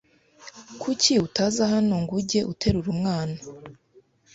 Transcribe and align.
Kuki 0.81 1.11
utaza 1.25 1.63
hano 1.73 1.95
ngujye 2.03 2.39
uterura 2.51 2.87
umwana? 2.95 3.37